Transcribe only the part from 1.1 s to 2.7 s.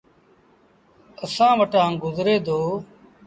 اسآݩ وٽآ گزري دو۔